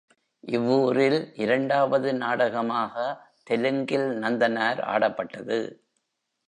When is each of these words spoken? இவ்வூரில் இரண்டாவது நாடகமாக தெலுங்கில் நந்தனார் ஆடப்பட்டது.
இவ்வூரில் 0.43 1.33
இரண்டாவது 1.35 2.13
நாடகமாக 2.13 2.95
தெலுங்கில் 3.43 4.09
நந்தனார் 4.23 4.81
ஆடப்பட்டது. 4.87 5.59